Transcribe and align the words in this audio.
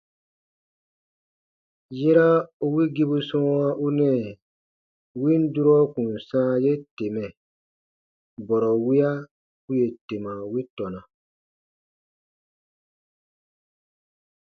Yera 1.99 2.27
u 2.63 2.67
wigibu 2.73 3.17
sɔ̃ɔwa 3.29 3.67
u 3.85 3.87
nɛɛ 3.97 4.23
win 5.21 5.41
durɔ 5.53 5.77
kùn 5.93 6.11
sãa 6.27 6.51
ye 6.63 6.73
temɛ, 6.95 7.23
bɔrɔ 8.47 8.71
wiya 8.85 9.11
u 9.69 9.71
yè 9.79 9.87
tema 10.07 10.31
wi 10.51 10.61
tɔna. 10.75 10.99